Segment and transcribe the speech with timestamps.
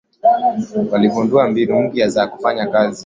[0.91, 2.99] Waligundua mbinu mpya za kufanya kazi